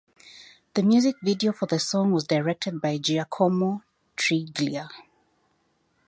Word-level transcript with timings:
The 0.73 0.81
music 0.81 1.17
video 1.21 1.51
for 1.51 1.67
the 1.67 1.77
song 1.77 2.11
was 2.11 2.23
directed 2.23 2.81
by 2.81 2.97
Giacomo 2.97 3.83
Triglia. 4.17 4.89